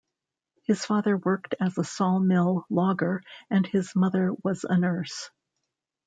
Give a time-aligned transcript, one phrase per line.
[0.63, 5.29] His father worked as a sawmill logger and his mother was a nurse.